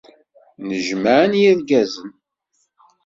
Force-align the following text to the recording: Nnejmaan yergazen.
Nnejmaan 0.65 1.31
yergazen. 1.41 2.09